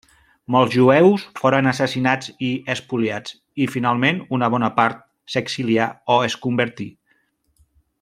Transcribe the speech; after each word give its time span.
Molts 0.53 0.75
jueus 0.77 1.25
foren 1.41 1.71
assassinats 1.71 2.31
i 2.47 2.49
espoliats, 2.75 3.37
i 3.65 3.69
finalment 3.77 4.25
una 4.39 4.53
bona 4.57 4.73
part 4.81 5.07
s'exilià 5.35 5.91
o 6.17 6.21
es 6.31 6.43
convertí. 6.49 6.93